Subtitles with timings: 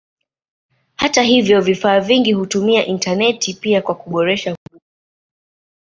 [0.95, 4.81] Hata hivyo vifaa vingi hutumia intaneti pia kwa kuboresha huduma.